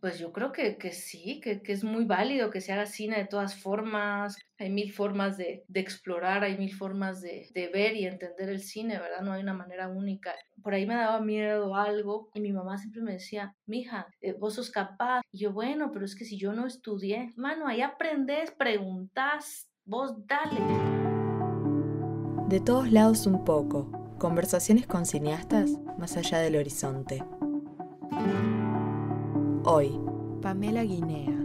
[0.00, 3.18] Pues yo creo que, que sí, que, que, es muy válido que se haga cine
[3.18, 4.38] de todas formas.
[4.58, 8.60] Hay mil formas de, de explorar, hay mil formas de, de, ver y entender el
[8.60, 9.20] cine, ¿verdad?
[9.20, 10.34] No hay una manera única.
[10.62, 14.54] Por ahí me daba miedo algo y mi mamá siempre me decía, mija, eh, vos
[14.54, 15.20] sos capaz.
[15.32, 20.14] Y yo, bueno, pero es que si yo no estudié, mano, ahí aprendes, preguntas, vos
[20.26, 20.60] dale.
[22.48, 24.16] De todos lados un poco.
[24.18, 27.22] Conversaciones con cineastas más allá del horizonte.
[29.64, 30.00] Hoy,
[30.40, 31.36] Pamela Guinea.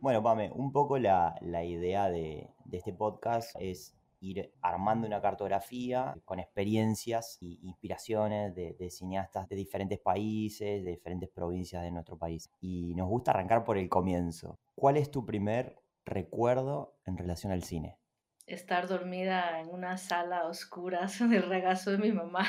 [0.00, 1.34] Bueno, Pame, un poco la,
[1.64, 9.48] idea de, este podcast es ir armando una cartografía con experiencias e inspiraciones de, cineastas
[9.48, 12.48] de diferentes países, de diferentes provincias de nuestro país.
[12.60, 14.60] Y nos gusta arrancar por el comienzo.
[14.76, 17.98] ¿Cuál es tu primer recuerdo en relación al cine?
[18.46, 22.46] Estar dormida en una sala oscura en el regazo de mi mamá.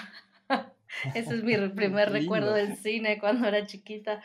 [1.14, 4.22] Ese es mi primer recuerdo del cine cuando era chiquita.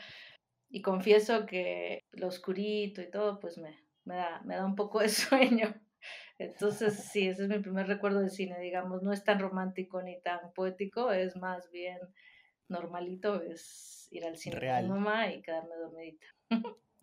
[0.71, 5.01] Y confieso que lo oscurito y todo, pues me, me, da, me da un poco
[5.01, 5.75] de sueño.
[6.39, 9.03] Entonces, sí, ese es mi primer recuerdo del cine, digamos.
[9.03, 11.99] No es tan romántico ni tan poético, es más bien
[12.69, 16.27] normalito, es ir al cine con mi mamá y quedarme dormidita.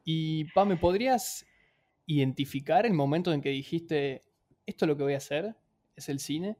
[0.03, 1.45] Y, Pame, ¿podrías
[2.07, 4.23] identificar el momento en que dijiste,
[4.65, 5.55] esto es lo que voy a hacer?
[5.95, 6.57] ¿Es el cine?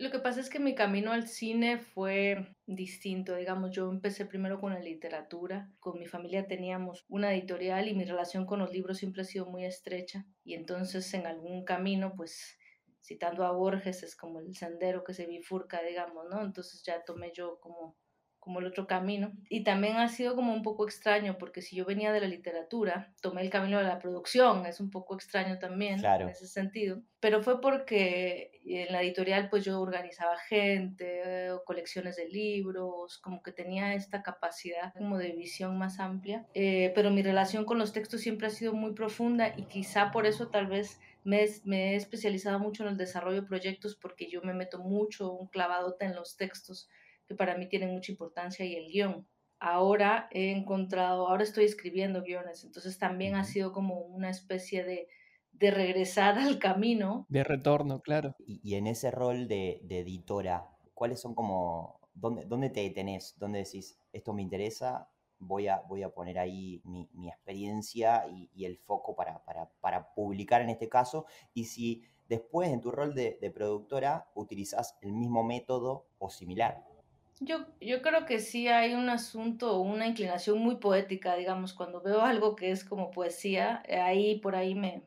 [0.00, 4.58] Lo que pasa es que mi camino al cine fue distinto, digamos, yo empecé primero
[4.58, 8.96] con la literatura, con mi familia teníamos una editorial y mi relación con los libros
[8.96, 12.56] siempre ha sido muy estrecha y entonces en algún camino, pues
[13.02, 16.40] citando a Borges, es como el sendero que se bifurca, digamos, ¿no?
[16.46, 17.98] Entonces ya tomé yo como
[18.40, 19.32] como el otro camino.
[19.48, 23.12] Y también ha sido como un poco extraño, porque si yo venía de la literatura,
[23.20, 27.02] tomé el camino de la producción, es un poco extraño también en ese sentido.
[27.20, 33.52] Pero fue porque en la editorial pues yo organizaba gente, colecciones de libros, como que
[33.52, 36.46] tenía esta capacidad como de visión más amplia.
[36.54, 40.26] Eh, pero mi relación con los textos siempre ha sido muy profunda y quizá por
[40.26, 44.40] eso tal vez me, me he especializado mucho en el desarrollo de proyectos porque yo
[44.40, 46.88] me meto mucho un clavadote en los textos
[47.30, 49.24] que para mí tienen mucha importancia y el guion.
[49.60, 55.06] Ahora he encontrado, ahora estoy escribiendo guiones, entonces también ha sido como una especie de,
[55.52, 57.26] de regresar al camino.
[57.28, 58.34] De retorno, claro.
[58.44, 63.36] Y, en ese rol de, de, editora, ¿cuáles son como, dónde, dónde te detenés?
[63.38, 65.08] ¿Dónde decís, esto me interesa,
[65.38, 69.70] voy a, voy a poner ahí mi, mi experiencia y, y, el foco para, para,
[69.80, 71.26] para, publicar en este caso?
[71.54, 76.90] Y si después en tu rol de, de productora utilizas el mismo método o similar.
[77.42, 82.20] Yo, yo creo que sí hay un asunto, una inclinación muy poética, digamos, cuando veo
[82.20, 85.02] algo que es como poesía, eh, ahí por ahí me,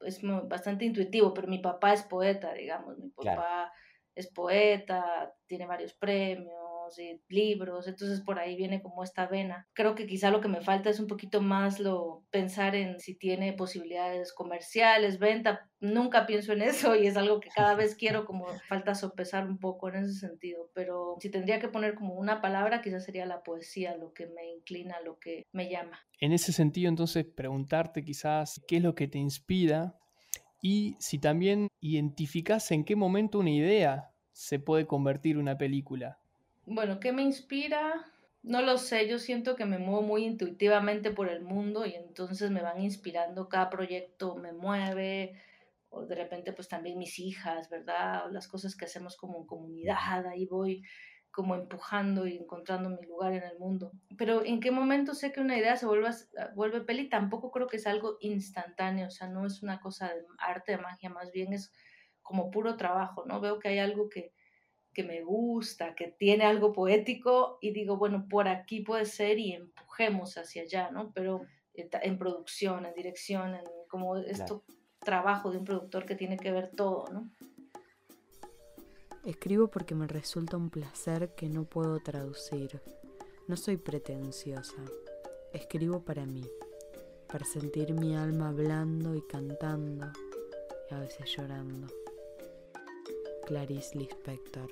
[0.00, 3.72] es bastante intuitivo, pero mi papá es poeta, digamos, mi papá
[4.14, 6.61] es poeta, tiene varios premios,
[6.98, 9.68] y libros, entonces por ahí viene como esta vena.
[9.72, 13.14] Creo que quizá lo que me falta es un poquito más lo pensar en si
[13.14, 18.24] tiene posibilidades comerciales, venta, nunca pienso en eso y es algo que cada vez quiero
[18.24, 22.40] como falta sopesar un poco en ese sentido, pero si tendría que poner como una
[22.40, 25.98] palabra, quizás sería la poesía, lo que me inclina, lo que me llama.
[26.20, 29.96] En ese sentido, entonces, preguntarte quizás qué es lo que te inspira
[30.60, 36.21] y si también identificas en qué momento una idea se puede convertir en una película.
[36.66, 38.06] Bueno, ¿qué me inspira?
[38.42, 42.50] No lo sé, yo siento que me muevo muy intuitivamente por el mundo y entonces
[42.50, 45.40] me van inspirando, cada proyecto me mueve,
[45.90, 48.24] o de repente pues también mis hijas, ¿verdad?
[48.30, 50.82] las cosas que hacemos como comunidad, ahí voy
[51.32, 53.92] como empujando y encontrando mi lugar en el mundo.
[54.16, 56.10] Pero ¿en qué momento sé que una idea se vuelve,
[56.54, 57.08] vuelve peli?
[57.08, 60.78] Tampoco creo que es algo instantáneo, o sea, no es una cosa de arte, de
[60.78, 61.72] magia, más bien es
[62.22, 63.40] como puro trabajo, ¿no?
[63.40, 64.32] Veo que hay algo que,
[64.92, 69.52] que me gusta, que tiene algo poético y digo, bueno, por aquí puede ser y
[69.52, 71.12] empujemos hacia allá, ¿no?
[71.12, 74.64] Pero en producción, en dirección, en como esto
[75.00, 77.30] trabajo de un productor que tiene que ver todo, ¿no?
[79.24, 82.80] Escribo porque me resulta un placer que no puedo traducir.
[83.46, 84.82] No soy pretenciosa.
[85.52, 86.44] Escribo para mí,
[87.28, 90.10] para sentir mi alma hablando y cantando
[90.90, 92.01] y a veces llorando.
[93.46, 94.70] Clarice Lispector.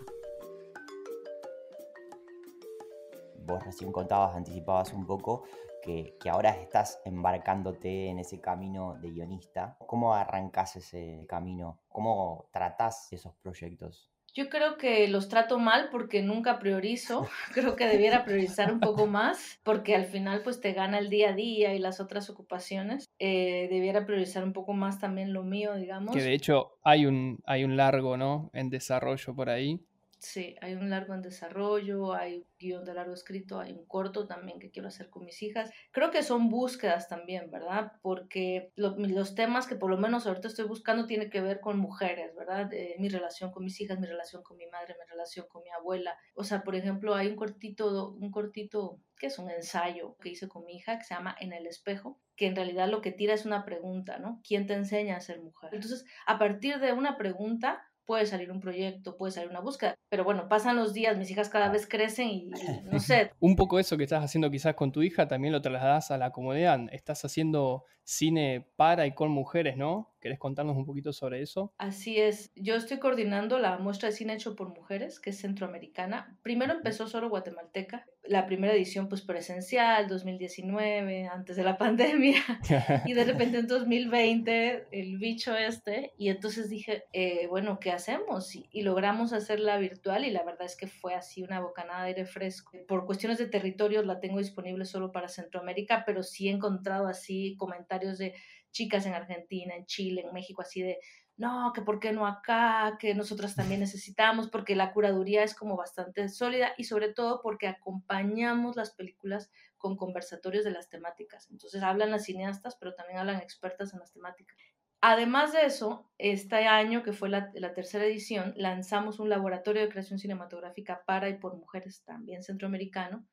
[3.45, 5.43] Vos recién contabas, anticipabas un poco
[5.83, 9.77] que, ahora estás embarcándote en ese camino de guionista.
[9.87, 11.81] ¿Cómo arrancás ese camino?
[11.89, 14.11] ¿Cómo tratás esos proyectos?
[14.35, 17.29] Yo creo que los trato mal porque nunca priorizo.
[17.55, 21.31] Creo que debiera priorizar un poco más porque al final pues te gana el día
[21.31, 23.09] a día y las otras ocupaciones.
[23.19, 26.15] Eh, debiera priorizar un poco más también lo mío, digamos.
[26.15, 28.51] Que de hecho hay un, hay un largo, ¿no?
[28.53, 29.81] En desarrollo por ahí.
[30.23, 34.27] Sí, hay un largo en desarrollo, hay un guion de largo escrito, hay un corto
[34.27, 35.71] también que quiero hacer con mis hijas.
[35.93, 37.93] Creo que son búsquedas también, ¿verdad?
[38.03, 42.35] Porque los temas que por lo menos ahorita estoy buscando tienen que ver con mujeres,
[42.37, 42.71] ¿verdad?
[42.99, 46.19] mi relación con mis hijas, mi relación con mi madre, mi relación con mi abuela.
[46.35, 50.49] O sea, por ejemplo, hay un cortito, un cortito que es un ensayo que hice
[50.49, 53.33] con mi hija que se llama En el espejo, que en realidad lo que tira
[53.35, 54.41] es una pregunta, ¿no?
[54.47, 55.75] ¿Quién te enseña a ser mujer?
[55.75, 60.25] Entonces, a partir de una pregunta, puede salir un proyecto, puede salir una búsqueda, pero
[60.25, 62.51] bueno, pasan los días, mis hijas cada vez crecen y,
[62.91, 63.31] no sé.
[63.39, 66.33] un poco eso que estás haciendo quizás con tu hija también lo trasladas a la
[66.33, 70.13] comunidad, estás haciendo cine para y con mujeres, ¿no?
[70.21, 71.73] ¿Querés contarnos un poquito sobre eso?
[71.79, 72.53] Así es.
[72.55, 76.37] Yo estoy coordinando la muestra de cine hecho por mujeres, que es centroamericana.
[76.43, 78.07] Primero empezó solo guatemalteca.
[78.25, 82.43] La primera edición, pues presencial, 2019, antes de la pandemia.
[83.07, 86.13] y de repente en 2020, el bicho este.
[86.19, 88.55] Y entonces dije, eh, bueno, ¿qué hacemos?
[88.55, 90.27] Y, y, logramos hacerla virtual.
[90.27, 92.73] Y la verdad es que fue así una bocanada de aire fresco.
[92.87, 97.57] Por cuestiones de territorios la tengo disponible solo para Centroamérica, pero sí he encontrado así
[97.57, 98.35] comentarios de
[98.73, 100.99] chicas en Argentina, en Chile, en México, así de,
[101.37, 105.77] no, que por qué no acá, que nosotras también necesitamos, porque la curaduría es como
[105.77, 111.49] bastante sólida y sobre todo porque acompañamos las películas con conversatorios de las temáticas.
[111.51, 114.57] Entonces hablan las cineastas, pero también hablan expertas en las temáticas.
[115.03, 119.89] Además de eso, este año, que fue la, la, tercera edición, lanzamos un laboratorio de
[119.89, 123.27] creación cinematográfica para y por mujeres también centroamericano,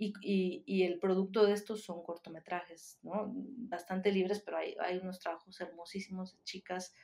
[0.00, 3.30] y, y, el producto de estos son cortometrajes, ¿no?
[3.34, 6.94] Bastante libres, pero hay, unos trabajos hermosísimos de chicas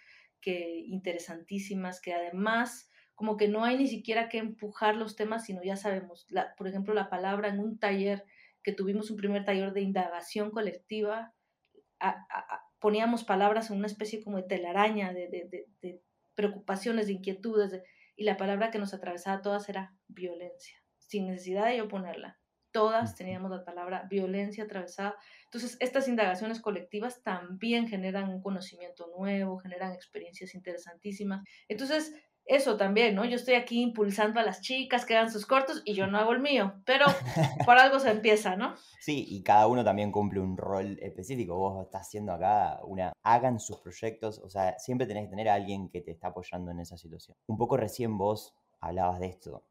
[0.40, 5.62] que interesantísimas, que además como que no hay ni siquiera que empujar los temas, sino
[5.62, 6.26] ya sabemos,
[6.56, 8.24] por ejemplo, la palabra en un taller
[8.62, 11.34] que tuvimos un primer taller de indagación colectiva,
[12.78, 15.60] poníamos palabras en una especie como de telaraña de,
[16.34, 17.78] preocupaciones, de inquietudes,
[18.16, 22.38] y la palabra que nos atravesaba todas era violencia, sin necesidad de yo ponerla
[22.76, 25.16] todas teníamos la palabra violencia atravesada.
[25.44, 31.42] Entonces, estas indagaciones colectivas también generan un conocimiento nuevo, generan experiencias interesantísimas.
[31.68, 32.12] Entonces,
[32.44, 33.24] eso también, ¿no?
[33.24, 36.32] Yo estoy aquí impulsando a las chicas que hagan sus cortos y yo no hago
[36.32, 37.06] el mío, pero
[37.64, 38.74] por algo se empieza, ¿no?
[39.00, 41.56] Sí, y cada uno también cumple un rol específico.
[41.56, 45.54] Vos estás haciendo acá una, hagan sus proyectos, o sea, siempre tenés que tener a
[45.54, 47.38] alguien que te está apoyando en esa situación.
[47.46, 49.64] Un poco recién vos hablabas de esto,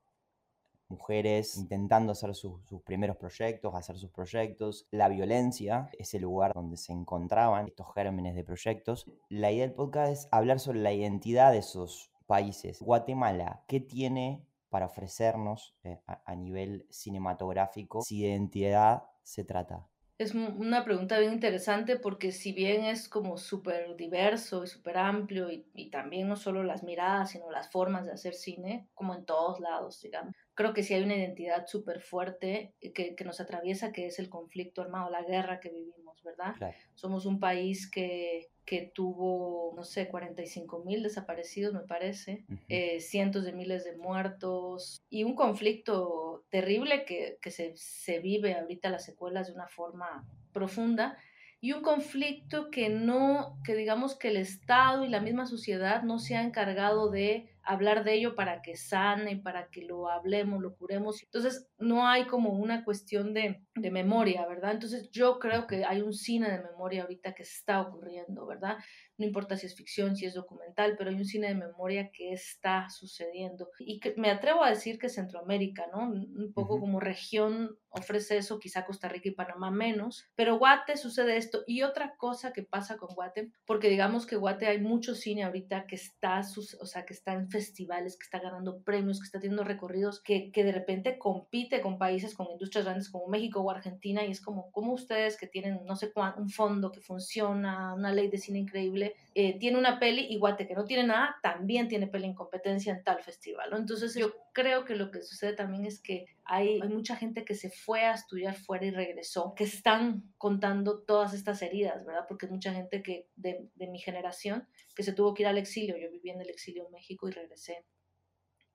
[0.90, 4.88] mujeres intentando hacer sus, primeros proyectos, hacer sus proyectos.
[4.92, 9.06] La violencia es el lugar donde se encontraban estos gérmenes de proyectos.
[9.30, 12.82] La idea del podcast es hablar sobre la identidad de esos países.
[12.82, 19.88] Guatemala, ¿qué tiene para ofrecernos eh, a, nivel cinematográfico si de identidad se trata?
[20.18, 25.52] Es una pregunta bien interesante porque si bien es como súper diverso y súper amplio
[25.52, 29.26] y, y, también no solo las miradas, sino las formas de hacer cine, como en
[29.26, 33.92] todos lados, digamos creo que sí hay una identidad súper fuerte que, que, nos atraviesa,
[33.92, 36.56] que es el conflicto armado, la guerra que vivimos, ¿verdad?
[36.96, 43.44] Somos un país que, que tuvo, no sé, 45 mil desaparecidos, me parece, eh, cientos
[43.44, 49.06] de miles de muertos y un conflicto terrible que, que se, se vive ahorita las
[49.06, 51.18] secuelas de una forma profunda
[51.60, 56.19] y un conflicto que no, que digamos que el Estado y la misma sociedad no
[56.19, 60.76] se ha encargado de hablar de ello para que sane, para que lo hablemos, lo
[60.76, 61.22] curemos.
[61.24, 64.72] Entonces, no hay como una cuestión de, de, memoria, ¿verdad?
[64.72, 68.78] Entonces, yo creo que hay un cine de memoria ahorita que está ocurriendo, ¿verdad?
[69.18, 72.34] No importa si es ficción, si es documental, pero hay un cine de memoria que
[72.34, 73.69] está sucediendo.
[73.80, 76.10] Y que me atrevo a decir que Centroamérica, ¿no?
[76.10, 81.38] Un poco como región ofrece eso, quizá Costa Rica y Panamá menos, pero Guate sucede
[81.38, 81.64] esto.
[81.66, 85.86] Y otra cosa que pasa con Guate, porque digamos que Guate hay mucho cine ahorita
[85.88, 89.64] que está, o sea, que está en festivales, que está ganando premios, que está teniendo
[89.64, 94.26] recorridos, que, que de repente compite con países, con industrias grandes como México o Argentina,
[94.26, 98.12] y es como, como ustedes que tienen, no sé cuánto, un fondo que funciona, una
[98.12, 101.88] ley de cine increíble, eh, tiene una peli y Guate que no tiene nada, también
[101.88, 103.71] tiene peli en competencia en tal festival.
[103.74, 107.56] Entonces yo creo que lo que sucede también es que hay, hay mucha gente que
[107.56, 112.26] se fue a estudiar fuera y regresó, que están contando todas estas heridas, ¿verdad?
[112.28, 115.97] Porque mucha gente que de, de mi generación que se tuvo que ir al exilio,
[115.97, 117.85] yo viví en el exilio en México y regresé,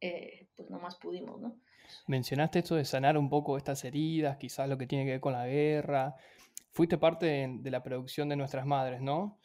[0.01, 1.61] eh, pues no más pudimos, ¿no?
[2.07, 5.33] Mencionaste esto de sanar un poco estas heridas, quizás lo que tiene que ver con
[5.33, 6.15] la guerra.
[6.73, 9.41] Fuiste parte de, la producción de Nuestras Madres, ¿no?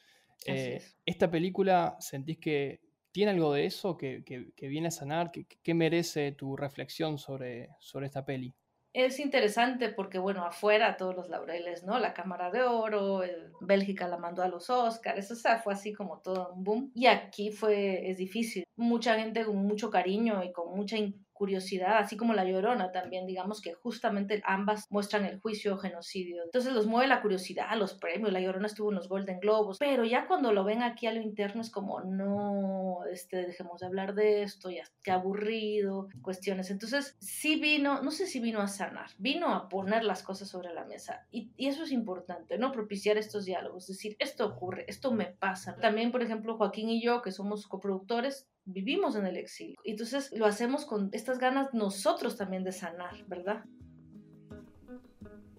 [0.45, 5.31] Eh, esta película, ¿sentís que tiene algo de eso que, que, viene a sanar?
[5.31, 8.53] ¿Qué, merece tu reflexión sobre, sobre esta peli?
[8.95, 11.99] Es interesante porque, bueno, afuera todos los laureles, ¿no?
[11.99, 13.23] La Cámara de Oro,
[13.59, 16.91] Bélgica la mandó a los Oscars, o sea, fue así como todo un boom.
[16.95, 18.63] Y aquí fue, es difícil.
[18.77, 20.95] Mucha gente con mucho cariño y con mucha
[21.35, 26.43] curiosidad, así como La Llorona también, digamos que justamente ambas muestran el juicio o genocidio.
[26.43, 30.05] Entonces los mueve la curiosidad, los premios, La Llorona estuvo en los Golden Globos, pero
[30.05, 34.15] ya cuando lo ven aquí a lo interno es como, no, este, dejemos de hablar
[34.15, 36.71] de esto, ya, qué aburrido, cuestiones.
[36.71, 40.73] Entonces sí vino, no sé si vino a sanar, vino a poner las cosas sobre
[40.73, 42.71] la mesa y, y eso es importante, ¿no?
[42.71, 45.75] Propiciar estos diálogos, decir, esto ocurre, esto me pasa.
[45.75, 49.77] También, por ejemplo, Joaquín y yo, que somos coproductores, vivimos en el exilio.
[49.83, 53.63] Entonces lo hacemos con estas ganas nosotros también de sanar, ¿verdad?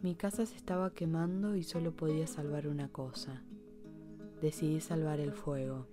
[0.02, 3.42] Mi casa se estaba quemando y solo podía salvar una cosa.
[4.40, 5.88] Decidí salvar el fuego.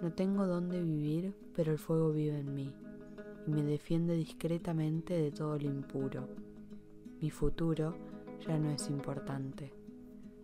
[0.00, 2.74] No tengo dónde vivir, pero el fuego vive en mí
[3.46, 6.28] y me defiende discretamente de todo lo impuro.
[7.20, 7.96] Mi futuro
[8.46, 9.72] ya no es importante,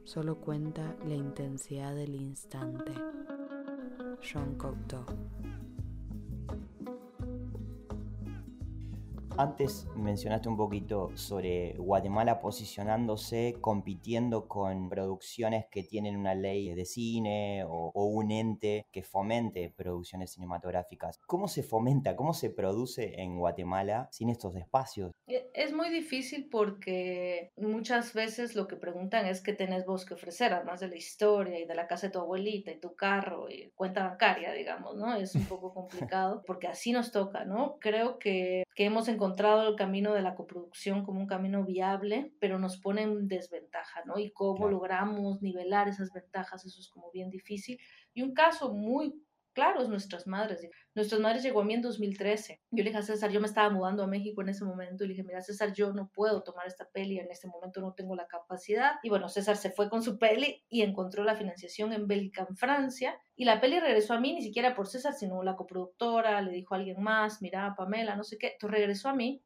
[0.04, 2.92] solo cuenta la intensidad del instante.
[4.22, 5.04] 上国道。
[9.38, 17.64] Antes mencionaste un poquito sobre Guatemala posicionándose, compitiendo con producciones que tienen una ley de cine
[17.66, 21.18] o, un ente que fomente producciones cinematográficas.
[21.26, 25.12] ¿Cómo se fomenta, cómo se produce en Guatemala sin estos espacios?
[25.26, 30.14] E, es muy difícil porque muchas veces lo que preguntan es qué tenés vos que
[30.14, 33.48] ofrecer, además de la historia y de la casa de tu abuelita y tu carro
[33.48, 35.14] y cuenta bancaria, digamos, ¿no?
[35.14, 35.72] Es un poco
[36.12, 37.78] complicado porque así nos toca, ¿no?
[37.80, 42.32] Creo que, que hemos encontrado encontrado el camino de la coproducción como un camino viable,
[42.40, 44.18] pero nos pone en desventaja, ¿no?
[44.18, 47.78] Y cómo logramos nivelar esas ventajas, eso es como bien difícil.
[48.14, 49.14] Y un caso muy
[49.52, 50.68] claro es nuestras madres.
[50.94, 52.60] Nuestras madres llegó a mí en 2013.
[52.70, 55.08] Yo le dije a César, yo me estaba mudando a México en ese momento y
[55.08, 58.14] le dije, mira César, yo no puedo tomar esta peli, en este momento no tengo
[58.16, 58.94] la capacidad.
[59.02, 62.56] Y bueno, César se fue con su peli y encontró la financiación en Bélgica, en
[62.56, 63.18] Francia.
[63.36, 66.74] Y la peli regresó a mí, ni siquiera por César, sino la coproductora, le dijo
[66.74, 68.52] a alguien más, mira, Pamela, no sé qué.
[68.52, 69.42] Entonces regresó a mí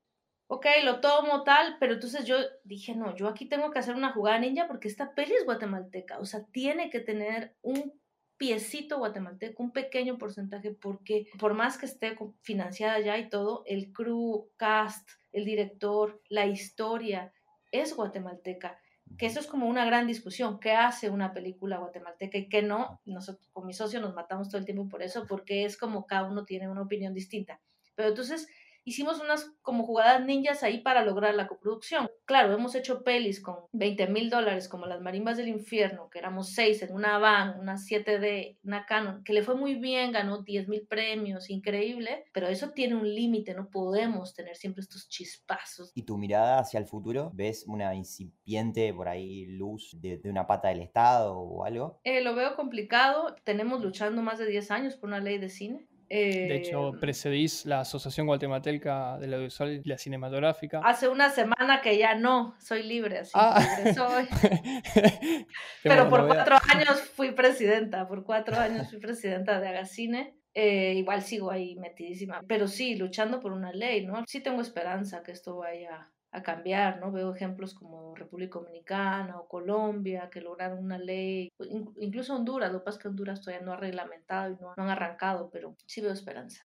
[0.49, 4.13] ok, lo tomo tal, pero entonces yo dije, no, yo aquí tengo que hacer una
[4.13, 7.93] jugada ninja porque esta peli es guatemalteca, o sea, tiene que tener un
[8.37, 13.93] piecito guatemalteco, un pequeño porcentaje, porque por más que esté financiada ya y todo, el
[13.93, 17.33] crew, cast, el director, la historia
[17.71, 18.79] es guatemalteca.
[19.19, 20.59] Que eso es como una gran discusión.
[20.59, 23.01] ¿Qué hace una película guatemalteca y qué no?
[23.05, 26.29] Nosotros con mi socio nos matamos todo el tiempo por eso, porque es como cada
[26.29, 27.61] uno tiene una opinión distinta.
[27.95, 28.49] Pero entonces
[28.87, 32.09] hicimos unas como jugadas ninjas ahí para lograr la coproducción.
[32.25, 36.51] Claro, hemos hecho pelis con 20 mil dólares como Las Marimbas del Infierno, que éramos
[36.51, 40.69] seis en una van, una 7D, una Canon, que le fue muy bien, ganó 10
[40.69, 45.91] mil premios, increíble, pero eso tiene un límite, no podemos tener siempre estos chispazos.
[45.95, 47.33] ¿Y tu mirada hacia el futuro?
[47.35, 51.99] ¿Ves una incipiente por ahí luz de, una pata del Estado o algo?
[52.05, 55.89] Eh, lo veo complicado, tenemos luchando más de 10 años por una ley de cine
[56.09, 60.81] de hecho, em, precedís la Asociación Guatemalteca de la Audiovisual y la Cinematográfica.
[60.85, 63.59] Hace una semana que ya no, soy libre, así ah.
[63.79, 64.27] libre soy.
[65.83, 70.35] Pero por cuatro años fui presidenta, por cuatro años fui presidenta de Agacine.
[70.59, 74.25] Eh, igual sigo ahí metidísima, pero sí, luchando por una ley, ¿no?
[74.27, 77.11] Sí tengo esperanza que esto vaya a cambiar, ¿no?
[77.11, 81.51] Veo ejemplos como República Dominicana o Colombia que lograron una ley,
[81.97, 84.91] incluso Honduras, lo que pasa es que Honduras todavía no ha reglamentado y no, han
[84.91, 86.63] arrancado, pero sí veo esperanza.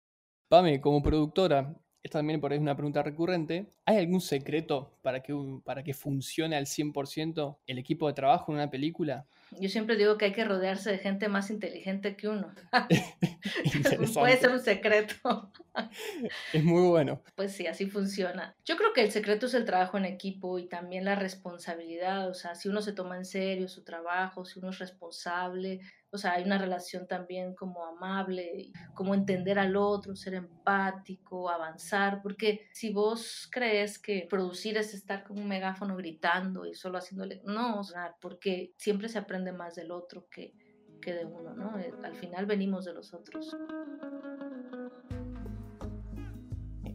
[0.50, 5.24] Pame, como productora, esta también por ahí es una pregunta recurrente, ¿hay algún secreto para
[5.24, 5.33] que,
[5.63, 9.25] para que funcione al 100% el equipo de trabajo en una película?
[9.59, 12.53] Yo siempre digo que hay que rodearse de gente más inteligente que uno.
[14.13, 15.51] Puede ser un secreto.
[16.53, 17.24] es muy bueno.
[17.35, 18.55] Pues sí, así funciona.
[18.65, 22.29] Yo creo que el secreto es el trabajo en equipo y también la responsabilidad.
[22.29, 25.79] O sea, si uno se toma en serio su trabajo, si uno es responsable,
[26.15, 32.22] o sea, hay una relación también como amable, como entender al otro, ser empático, avanzar,
[32.22, 37.41] porque si vos crees que producir es estar con un megáfono gritando y solo haciéndole,
[37.45, 37.84] no, o
[38.22, 40.53] porque siempre se aprende más del otro que,
[41.01, 41.77] que de uno, ¿no?
[41.79, 43.55] Eh, al final venimos de los otros.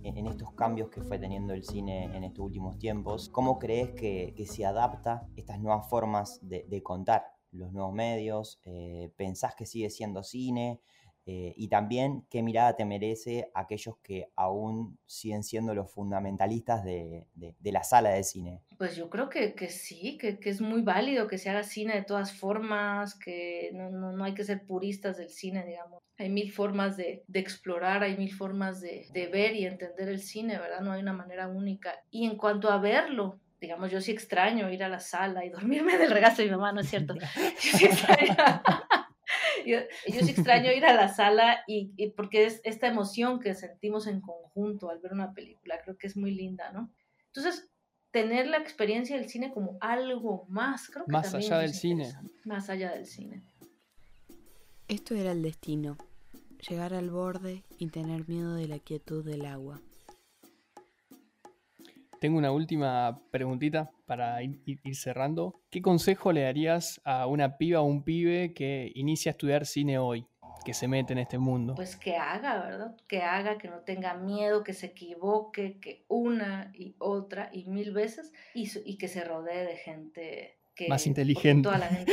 [0.02, 4.34] En estos cambios que fue teniendo el cine en estos últimos tiempos, ¿cómo crees que,
[4.46, 7.39] se adapta estas nuevas formas de contar?
[7.52, 10.80] Los nuevos medios, eh, pensás que sigue siendo cine
[11.26, 17.26] eh, y también qué mirada te merece aquellos que aún siguen siendo los fundamentalistas de,
[17.62, 18.62] la sala de cine.
[18.78, 22.32] Pues yo creo que, sí, que, es muy válido que se haga cine de todas
[22.32, 26.00] formas, que no, hay que ser puristas del cine, digamos.
[26.18, 30.58] Hay mil formas de, explorar, hay mil formas de, de ver y entender el cine,
[30.58, 30.80] ¿verdad?
[30.80, 31.94] No hay una manera única.
[32.10, 35.98] Y en cuanto a verlo, digamos, yo sí extraño ir a la sala y dormirme
[35.98, 37.14] del regazo de mi mamá, ¿no es cierto?
[37.62, 38.36] Yo sí extraño
[39.66, 44.06] yo, yo sí extraño ir a la sala y, porque es esta emoción que sentimos
[44.06, 46.90] en conjunto al ver una película, creo que es muy linda, ¿no?
[47.26, 47.70] Entonces,
[48.10, 52.12] tener la experiencia del cine como algo más, creo que más allá del cine.
[52.44, 53.42] Más allá del cine.
[54.88, 55.96] Esto era el destino,
[56.68, 59.80] llegar al borde y tener miedo de la quietud del agua.
[62.20, 64.60] Tengo una última preguntita para ir,
[64.94, 65.58] cerrando.
[65.70, 69.98] ¿Qué consejo le darías a una piba o un pibe que inicia a estudiar cine
[69.98, 70.26] hoy,
[70.62, 71.74] que se mete en este mundo?
[71.74, 72.94] Pues que haga, ¿verdad?
[73.08, 77.90] Que haga, que no tenga miedo, que se equivoque, que una y otra y mil
[77.92, 80.88] veces y, que se rodee de gente que...
[80.88, 81.68] Más inteligente.
[81.68, 82.12] Toda la gente,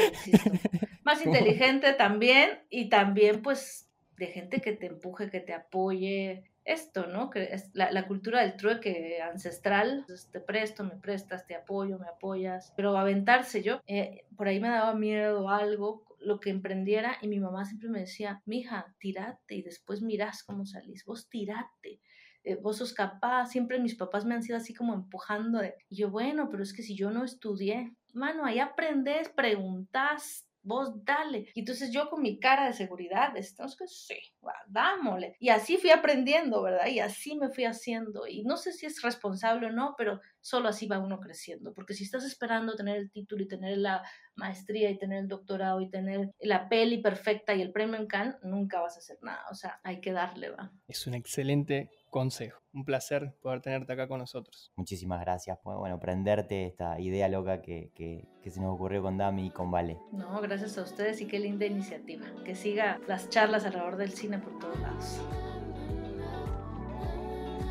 [1.03, 7.07] Más inteligente también y también pues de gente que te empuje, que te apoye, esto,
[7.07, 7.29] ¿no?
[7.29, 12.73] Que es la, cultura del trueque ancestral, te presto, me prestas, te apoyo, me apoyas,
[12.75, 17.39] pero aventarse yo, eh, por ahí me daba miedo algo, lo que emprendiera y mi
[17.39, 22.01] mamá siempre me decía, mija, tirate y después mirás cómo salís, vos tirate.
[22.43, 26.09] Eh, vos sos capaz, siempre mis papás me han sido así como empujando, y yo,
[26.09, 31.49] bueno, pero es que si yo no estudié, mano, ahí aprendes, preguntas, vos dale.
[31.55, 34.19] Y entonces yo con mi cara de seguridad, entonces que sí,
[34.67, 35.35] dámosle.
[35.39, 36.87] Y así fui aprendiendo, ¿verdad?
[36.87, 38.27] Y así me fui haciendo.
[38.27, 41.73] Y no sé si es responsable o no, pero solo así va uno creciendo.
[41.73, 44.03] Porque si estás esperando tener el título y tener la
[44.35, 48.35] maestría y tener el doctorado y tener la peli perfecta y el premio en Cannes,
[48.43, 49.43] nunca vas a hacer nada.
[49.51, 50.71] O sea, hay que darle, va.
[50.87, 52.61] Es un excelente consejo.
[52.73, 54.71] Un placer poder tenerte acá con nosotros.
[54.75, 55.57] Muchísimas gracias.
[55.63, 59.49] Pues, bueno, prenderte esta idea loca que, que, que, se nos ocurrió con Dami y
[59.49, 59.97] con Vale.
[60.11, 62.25] No, gracias a ustedes y qué linda iniciativa.
[62.45, 65.21] Que siga las charlas alrededor del cine por todos lados.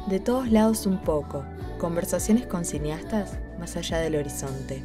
[0.09, 1.45] De todos lados un poco.
[1.79, 4.83] Conversaciones con cineastas más allá del horizonte.